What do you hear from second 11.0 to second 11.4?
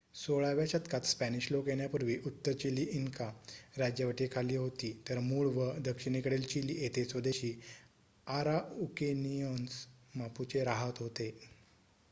होते